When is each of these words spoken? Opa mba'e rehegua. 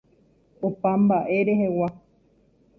Opa 0.69 0.91
mba'e 1.03 1.37
rehegua. 1.51 1.89